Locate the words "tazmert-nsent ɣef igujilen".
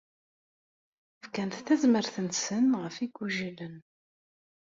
1.65-3.75